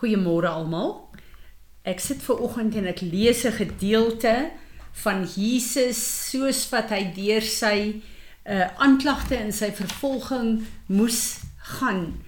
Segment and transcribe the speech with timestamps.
[0.00, 0.94] Goeiemôre almal.
[1.84, 4.50] Ek sit ver oggend en ek lees 'n gedeelte
[5.04, 8.00] van Jesus soos wat hy deur sy
[8.48, 11.44] uh aanklagte en sy vervolging moes
[11.76, 12.22] gaan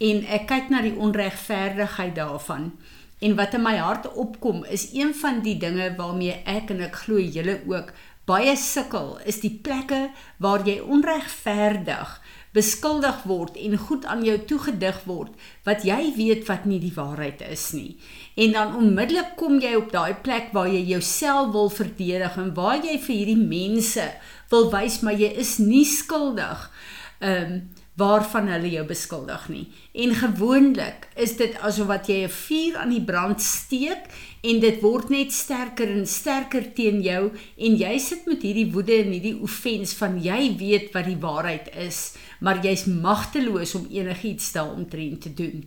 [0.00, 2.72] en ek kyk na die onregverdigheid daarvan.
[3.20, 6.96] En wat in my hart opkom is een van die dinge waarmee ek en ek
[7.04, 7.92] glo julle ook
[8.24, 10.08] baie sukkel is die plekke
[10.38, 12.20] waar jy onregverdig
[12.58, 17.42] beskuldig word en goed aan jou toegedig word wat jy weet wat nie die waarheid
[17.46, 17.96] is nie.
[18.36, 22.82] En dan onmiddellik kom jy op daai plek waar jy jouself wil verdedig en waar
[22.82, 24.06] jy vir hierdie mense
[24.52, 26.70] wil wys maar jy is nie skuldig.
[27.18, 27.60] Ehm um,
[27.98, 29.64] waarvan hulle jou beskuldig nie.
[29.98, 34.06] En gewoonlik is dit asof wat jy 'n vuur aan die brand steek
[34.42, 39.02] en dit word net sterker en sterker teen jou en jy sit met hierdie woede
[39.02, 44.52] en hierdie offens van jy weet wat die waarheid is, maar jy's magteloos om enigiets
[44.52, 45.64] daaromtrent te doen.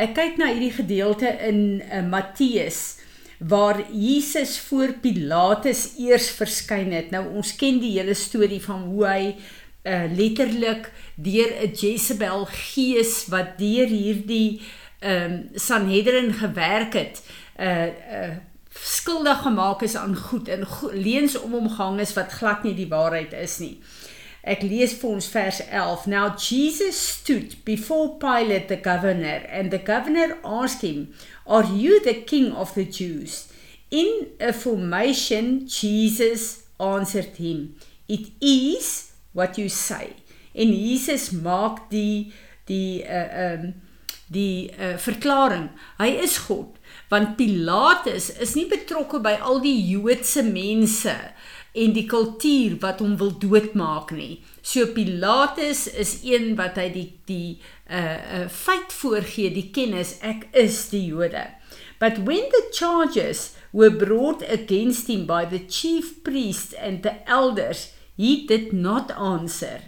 [0.00, 2.98] Ek kyk na hierdie gedeelte in uh, Matteus
[3.40, 7.08] waar Jesus voor Pilatus eers verskyn het.
[7.12, 13.26] Nou ons ken die hele storie van hoe hy uh, letterlik deur 'n Jezebel gees
[13.32, 14.60] wat deur hierdie
[15.00, 17.22] ehm um, Sanhedrin gewerk het,
[17.56, 18.36] uh uh
[18.70, 22.88] skuldig gemaak is aan goed en go leens om omgang is wat glad nie die
[22.88, 23.80] waarheid is nie.
[24.42, 26.06] Ek lees vir ons vers 11.
[26.08, 31.12] Now Jesus stood before Pilate the governor and the governor asked him,
[31.46, 33.48] "Are you the king of the Jews?"
[33.90, 37.76] In a formation Jesus answered him,
[38.08, 40.16] "It is what you say.
[40.54, 42.32] En Jesus maak die
[42.66, 43.74] die uh um
[44.30, 45.70] die uh verklaring.
[45.98, 46.80] Hy is God
[47.10, 51.14] want Pilatus is nie betrokke by al die Joodse mense
[51.72, 54.40] en die kultuur wat hom wil doodmaak nie.
[54.62, 60.48] So Pilatus is een wat hy die die uh uh feit voorgee, die kennis ek
[60.52, 61.46] is die Jode.
[62.00, 67.90] But when the charges were brought against him by the chief priests and the elders,
[68.20, 69.80] He did not answer.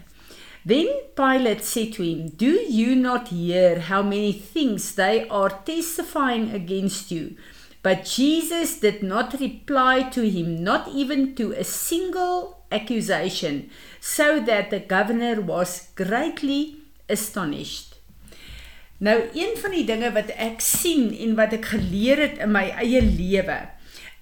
[0.64, 6.50] Then Pilate said to him, Do you not hear how many things they are testifying
[6.50, 7.36] against you?
[7.82, 13.70] But Jesus did not reply to him, not even to a single accusation,
[14.00, 16.76] so that the governor was greatly
[17.08, 17.98] astonished.
[19.02, 22.68] Nou een van die dinge wat ek sien en wat ek geleer het in my
[22.84, 23.58] eie lewe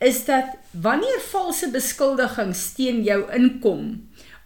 [0.00, 3.90] is dat wanneer valse beskuldigings teen jou inkom,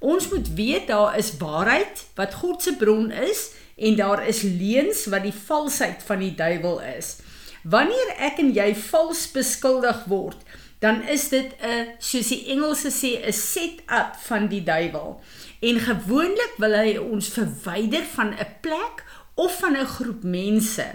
[0.03, 5.05] ons moet weet daar is waarheid wat God se bron is en daar is leuns
[5.15, 7.21] wat die valsheid van die duiwel is.
[7.65, 10.41] Wanneer ek en jy vals beskuldig word,
[10.85, 15.21] dan is dit 'n soos die Engelse sê 'n set-up van die duiwel.
[15.61, 19.05] En gewoonlik wil hy ons verwyder van 'n plek
[19.35, 20.87] of van 'n groep mense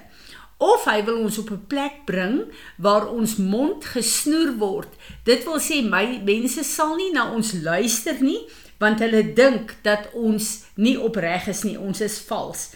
[0.59, 2.43] of hy wil ons op 'n plek bring
[2.77, 4.91] waar ons mond gesnoer word.
[5.23, 8.47] Dit wil sê my mense sal nie na ons luister nie
[8.77, 12.69] want hulle dink dat ons nie opreg is nie, ons is vals.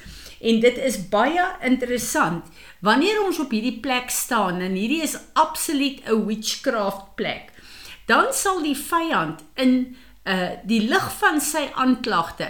[0.43, 2.43] En dit is baie interessant
[2.83, 7.51] wanneer ons op hierdie plek staan en hierdie is absoluut 'n witchcraft plek.
[8.05, 12.47] Dan sal die vyand in uh die lig van sy aanklagte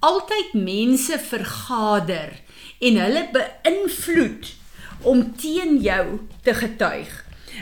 [0.00, 2.32] altyd mense vergader
[2.80, 4.52] en hulle beïnvloed
[5.10, 6.04] om teen jou
[6.44, 7.10] te getuig.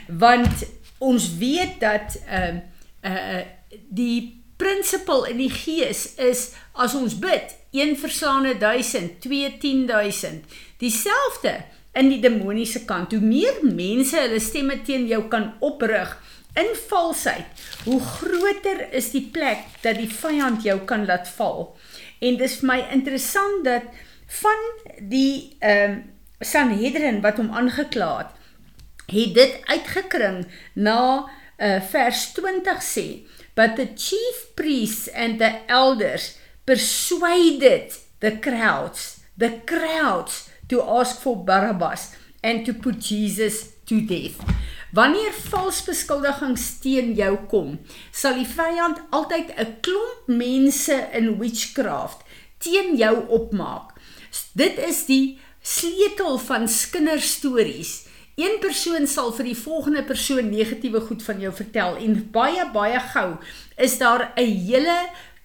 [0.06, 0.66] Want
[0.98, 2.58] ons weet dat uh,
[3.02, 3.44] uh
[3.88, 10.58] die prinsipal in die gees is as ons bid, een verslaane 1000, 2 10000.
[10.82, 11.54] Dieselfde
[11.98, 13.12] in die demoniese kant.
[13.14, 16.14] Hoe meer mense hulle stemme teen jou kan oprig
[16.58, 17.46] in valsheid,
[17.86, 21.72] hoe groter is die plek dat die vyand jou kan laat val.
[22.24, 23.90] En dis vir my interessant dat
[24.42, 24.70] van
[25.00, 25.98] die ehm um,
[26.38, 28.34] Sanhedrin wat hom aangekla het,
[29.10, 30.44] het dit uitgekring
[30.78, 33.06] na uh, vers 20 sê,
[33.58, 41.34] but the chief priests and the elders persuaded the crowds, the crowds to ask for
[41.34, 44.38] Barabbas and to put Jesus to death.
[44.94, 47.74] Wanneer vals beskuldigings teen jou kom,
[48.14, 52.22] sal die vyand altyd 'n klomp mense in witchcraft
[52.62, 53.98] teen jou opmaak.
[54.54, 58.06] Dit is die sleutel van kinderstories.
[58.38, 63.00] Een persoon sal vir die volgende persoon negatiewe goed van jou vertel en baie baie
[63.10, 63.30] gou
[63.82, 64.98] is daar 'n hele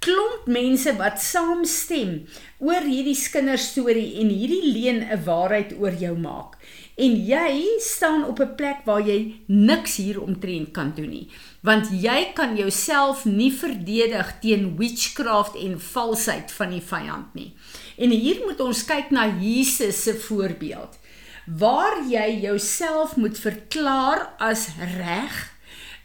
[0.04, 2.28] klomp mense wat saamstem
[2.60, 6.58] oor hierdie kinderstorie en hierdie leuen 'n waarheid oor jou maak.
[6.96, 11.28] En jy staan op 'n plek waar jy niks hieromtrent kan doen nie,
[11.62, 17.54] want jy kan jouself nie verdedig teen witchcraft en valsheid van die vyand nie.
[17.98, 21.00] En hier moet ons kyk na Jesus se voorbeeld.
[21.46, 24.68] Waar jy jouself moet verklaar as
[24.98, 25.52] reg,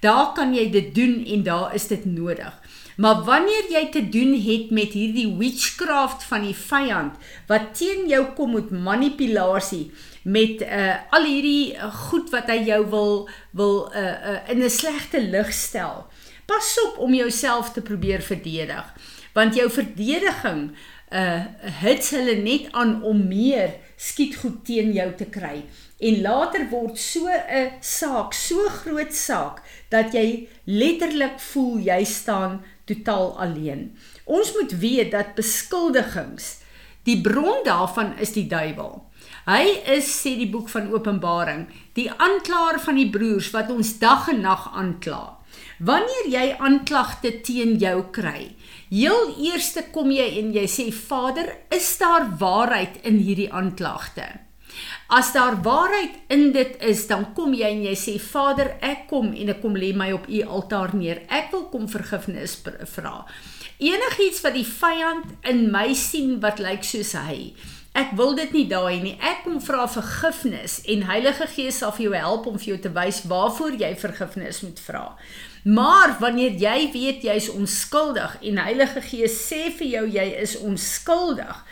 [0.00, 2.55] daar kan jy dit doen en daar is dit nodig.
[2.99, 7.14] Maar wanneer jy te doen het met hierdie witchcraft van die vyand
[7.46, 9.93] wat teen jou kom met manipulasie,
[10.26, 13.12] met uh al hierdie uh, goed wat hy jou wil
[13.55, 16.06] wil uh, uh in 'n slegte lig stel.
[16.46, 18.85] Pas op om jouself te probeer verdedig,
[19.32, 20.75] want jou verdediging
[21.12, 21.44] uh
[21.82, 25.65] hits hulle net aan om meer skiet goed teen jou te kry.
[25.99, 32.62] En later word so 'n saak, so groot saak dat jy letterlik voel jy staan
[32.87, 33.97] totaal alleen.
[34.25, 36.62] Ons moet weet dat beskuldigings
[37.03, 39.05] die bron daarvan is die duiwel.
[39.49, 39.65] Hy
[39.97, 41.67] is sê die boek van Openbaring,
[41.97, 45.39] die aanklaer van die broers wat ons dag en nag aankla.
[45.79, 48.55] Wanneer jy aanklagte teen jou kry,
[48.90, 54.26] heel eerste kom jy en jy sê Vader, is daar waarheid in hierdie aanklagte?
[55.08, 59.32] As daar waarheid in dit is, dan kom jy en jy sê Vader, ek kom
[59.32, 61.25] en ek kom lê my op u altaar neer.
[61.32, 62.58] Ek wil kom vergifnis
[62.93, 63.23] vra.
[63.79, 67.55] Enigiets wat die vyand in my sien wat lyk soos hy,
[67.99, 69.17] Ek wil dit nie daai nie.
[69.19, 72.93] Ek kom vra vergifnis en Heilige Gees sal vir jou help om vir jou te
[72.94, 75.05] wys waarvoor jy vergifnis moet vra.
[75.64, 81.64] Maar wanneer jy weet jy's onskuldig en Heilige Gees sê vir jou jy is onskuldig,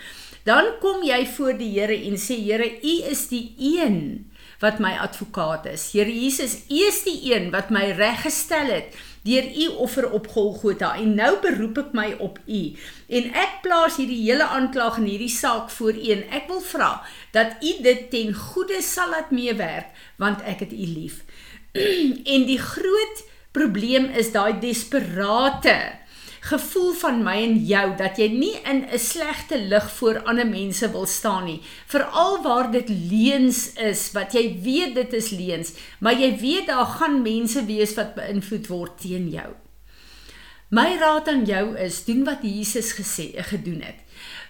[0.46, 4.30] dan kom jy voor die Here en sê Here, U is die een
[4.62, 5.90] wat my advokaat is.
[5.92, 8.96] Here Jesus, U is die een wat my reggestel het
[9.26, 12.62] deur u offer op Golgotha en nou beroep ek my op u.
[13.10, 16.90] En ek plaas hierdie hele aanklag en hierdie saak voor u en ek wil vra
[17.34, 19.90] dat u dit ten goeie sal laat meewerk
[20.22, 21.24] want ek het u lief.
[22.34, 23.24] En die groot
[23.56, 25.76] probleem is daai desperate
[26.46, 30.90] gevoel van my en jou dat jy nie in 'n slegte lig voor ander mense
[30.92, 31.60] wil staan nie.
[31.86, 36.86] Veral waar dit leuns is wat jy weet dit is leuns maar jy weet daar
[36.86, 39.50] gaan mense wees wat beïnvloed word teen jou.
[40.70, 43.98] My raad aan jou is doen wat Jesus gesê gedoen het.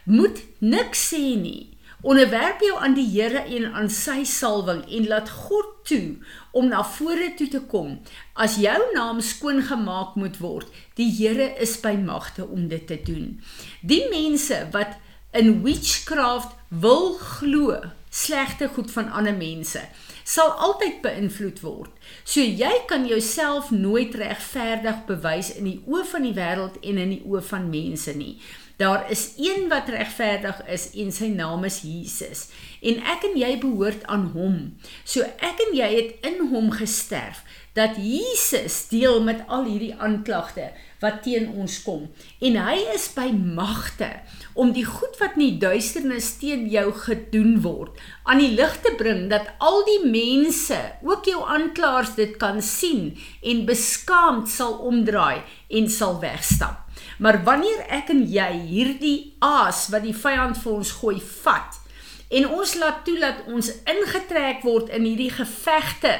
[0.04, 1.75] Moet niks sê nie
[2.06, 6.18] Onderwerp jou aan die Here en aan sy salwing en laat God toe
[6.54, 7.96] om na vore toe te kom.
[8.38, 13.00] As jou naam skoon gemaak moet word, die Here is by magte om dit te
[13.02, 13.40] doen.
[13.82, 14.94] Die mense wat
[15.34, 17.80] in witchcraft wil glo,
[18.10, 19.82] slegte goed van ander mense,
[20.22, 21.90] sal altyd beïnvloed word.
[22.22, 27.16] So jy kan jouself nooit regverdig bewys in die oë van die wêreld en in
[27.16, 28.36] die oë van mense nie.
[28.76, 32.48] Daar is een wat regverdig is en sy naam is Jesus.
[32.84, 34.58] En ek en jy behoort aan hom.
[35.04, 37.40] So ek en jy het in hom gesterf
[37.76, 40.70] dat Jesus deel met al hierdie aanklagte
[41.00, 42.06] wat teen ons kom
[42.48, 44.08] en hy is by magte
[44.56, 48.94] om die goed wat in die duisternis teen jou gedoen word aan die lig te
[48.96, 53.12] bring dat al die mense, ook jou aanklaers dit kan sien
[53.44, 56.85] en beskaamd sal omdraai en sal wegstap.
[57.18, 61.82] Maar wanneer ek en jy hierdie aas wat die vyand vir ons gooi vat
[62.28, 66.16] en ons laat toe dat ons ingetrek word in hierdie gevegte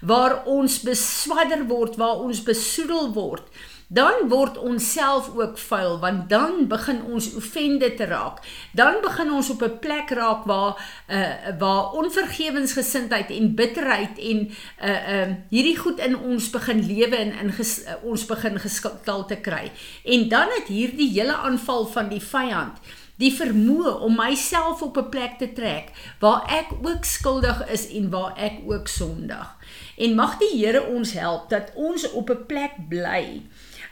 [0.00, 3.44] waar ons beswadder word, waar ons besoedel word,
[3.90, 8.38] dan word ons self ook vuil want dan begin ons offende te raak.
[8.72, 10.78] Dan begin ons op 'n plek raak waar
[11.10, 14.38] uh waar onvergewensgesindheid en bitterheid en
[14.82, 19.24] uh uh hierdie goed in ons begin lewe en in ges, uh, ons begin geskil
[19.26, 19.72] te kry.
[20.04, 22.78] En dan het hierdie hele aanval van die vyand
[23.20, 28.10] die vermoë om myself op 'n plek te trek waar ek ook skuldig is en
[28.10, 29.56] waar ek ook sondig.
[29.96, 33.42] En mag die Here ons help dat ons op 'n plek bly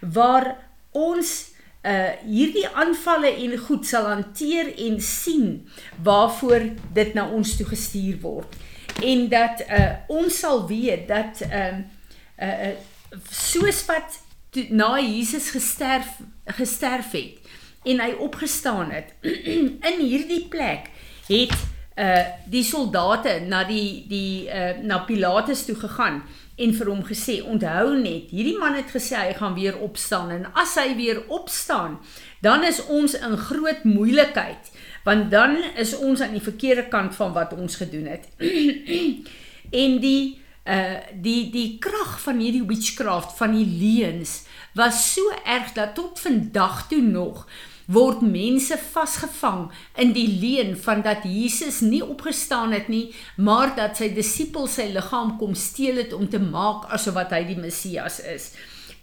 [0.00, 0.56] waar
[0.90, 5.68] ons uh hierdie aanvalle en goed sal hanteer en sien
[6.02, 6.60] waarvoor
[6.92, 8.56] dit na ons toe gestuur word
[9.02, 11.84] en dat uh ons sal weet dat ehm
[12.42, 12.74] uh, uh
[13.30, 14.18] soos wat
[14.50, 17.38] to, na Jesus gesterf gesterf het
[17.84, 19.14] en hy opgestaan het.
[19.90, 20.90] In hierdie plek
[21.28, 21.56] het
[21.98, 26.20] uh die soldate na die die uh na Pilatus toe gegaan
[26.58, 30.46] en vir hom gesê onthou net hierdie man het gesê hy gaan weer opstaan en
[30.54, 31.98] as hy weer opstaan
[32.42, 34.70] dan is ons in groot moeilikheid
[35.08, 38.28] want dan is ons aan die verkeerde kant van wat ons gedoen het.
[39.82, 44.42] En die uh die die krag van hierdie witchcraft van die leuns
[44.76, 47.46] was so erg dat tot vandag toe nog
[47.88, 53.96] word mense vasgevang in die leuen van dat Jesus nie opgestaan het nie, maar dat
[53.96, 58.20] sy disippels sy liggaam kom steel het om te maak asof wat hy die Messias
[58.20, 58.50] is.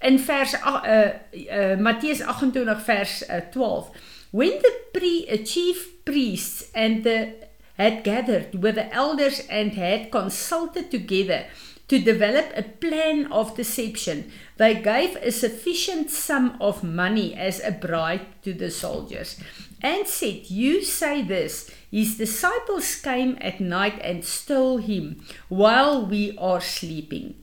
[0.05, 6.69] In vers uh, uh, Matteus 28 vers uh, 12 When the pre, uh, chief priests
[6.75, 7.44] and the
[7.77, 11.46] had gathered with the elders and had consulted together
[11.88, 14.32] to develop a plan of deception.
[14.58, 19.39] They gave a sufficient sum of money as a bribe to the soldiers
[19.82, 21.70] and said, You say this.
[21.91, 27.36] His disciples came at night and stole him while we are sleeping.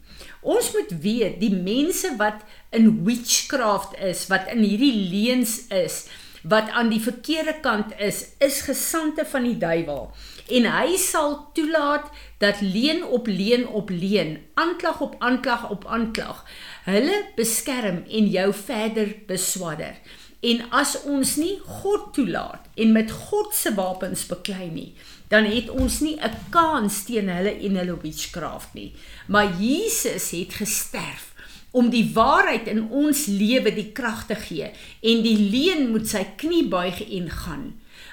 [0.43, 2.43] Ons moet weet die mense wat
[2.75, 6.03] in witchcraft is, wat in hierdie leuns is,
[6.42, 10.11] wat aan die verkeerde kant is, is gesande van die duiwel.
[10.50, 12.11] En hy sal toelaat
[12.42, 16.44] dat leen op leen op leen, aanklag op aanklag op aanklag,
[16.84, 19.94] hulle beskerm en jou verder beswadder.
[20.42, 24.90] En as ons nie God toelaat en met God se wapens beklei nie,
[25.30, 28.92] dan het ons nie 'n kans teen hulle en hulle witchcraft nie.
[29.26, 31.32] Maar Jesus het gesterf
[31.73, 34.69] om die waarheid in ons lewe die krag te gee
[35.00, 37.64] en die leuen moet sy knie buig en gaan.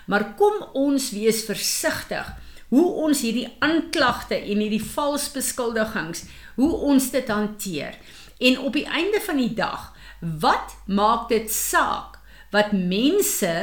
[0.07, 2.29] Maar kom ons wees versigtig
[2.69, 6.25] hoe ons hierdie aanklagte en hierdie vals beskuldigings
[6.59, 7.97] hoe ons dit hanteer.
[8.39, 12.17] En op die einde van die dag, wat maak dit saak
[12.51, 13.53] wat mense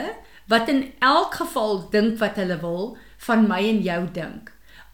[0.47, 2.93] wat in elk geval dink wat hulle wil
[3.27, 4.53] van my en jou dink?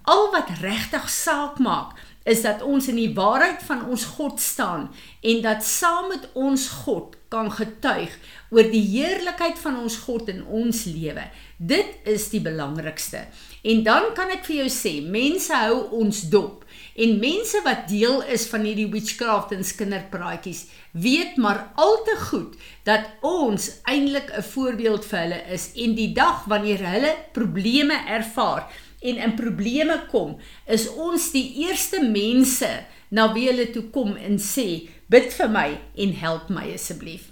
[0.08, 4.90] Al wat regtig saak maak is dat ons in die waarheid van ons God staan
[5.20, 8.12] en dat saam met ons God kan getuig
[8.52, 11.24] oor die heerlikheid van ons God in ons lewe.
[11.56, 13.24] Dit is die belangrikste.
[13.62, 16.66] En dan kan ek vir jou sê, mense hou ons dop
[16.98, 22.58] en mense wat deel is van hierdie witchcraft en kinderpraatjies, weet maar al te goed
[22.84, 28.68] dat ons eintlik 'n voorbeeld vir hulle is en die dag wanneer hulle probleme ervaar,
[29.02, 32.70] en in probleme kom, is ons die eerste mense
[33.12, 35.68] na wie hulle toe kom en sê, bid vir my
[36.04, 37.30] en help my asseblief.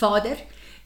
[0.00, 0.38] Vader,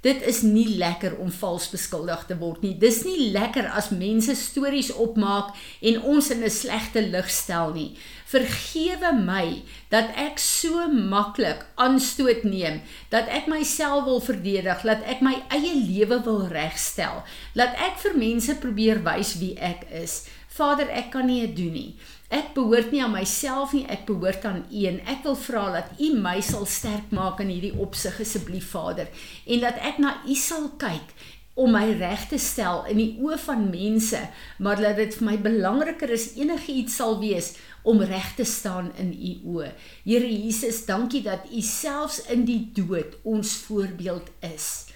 [0.05, 2.75] Dit is nie lekker om vals beskuldig te word nie.
[2.77, 7.97] Dis nie lekker as mense stories opmaak en ons in 'n slegte lig stel nie.
[8.29, 15.21] Vergewe my dat ek so maklik aanstoot neem, dat ek myself wil verdedig, dat ek
[15.21, 20.27] my eie lewe wil regstel, dat ek vir mense probeer wys wie ek is.
[20.55, 21.97] Vader, ek kan nie dit doen nie.
[22.33, 26.01] Ek behoort nie aan myself nie, ek behoort aan U en ek wil vra dat
[26.01, 29.11] U my sal sterk maak in hierdie opsig asseblief Vader
[29.45, 31.13] en dat ek na U sal kyk
[31.55, 34.19] om my reg te stel in die oë van mense,
[34.59, 37.53] maar dat dit vir my belangriker is enigiets sal wees
[37.87, 39.71] om reg te staan in U oë.
[40.03, 44.89] Here Jesus, dankie dat U selfs in die dood ons voorbeeld is.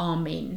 [0.00, 0.56] Amen.